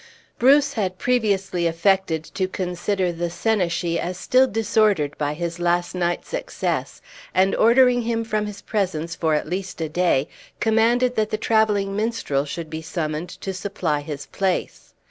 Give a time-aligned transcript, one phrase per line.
[0.39, 6.33] Bruce had previously affected to consider the senachie as still disordered by his last night's
[6.33, 7.03] excess,
[7.35, 10.27] and ordering him from his presence for at least a day,
[10.59, 14.95] commanded that the traveling minstrel should be summoned to supply his place.